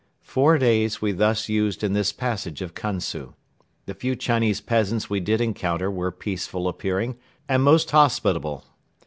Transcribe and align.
Four 0.23 0.57
days 0.57 0.99
we 0.99 1.11
thus 1.11 1.47
used 1.47 1.83
in 1.83 1.93
this 1.93 2.11
passage 2.11 2.63
of 2.63 2.73
Kansu. 2.73 3.35
The 3.85 3.93
few 3.93 4.15
Chinese 4.15 4.59
peasants 4.59 5.11
we 5.11 5.19
did 5.19 5.39
encounter 5.41 5.91
were 5.91 6.11
peaceful 6.11 6.67
appearing 6.67 7.19
and 7.47 7.63
most 7.63 7.91
hospitable. 7.91 8.63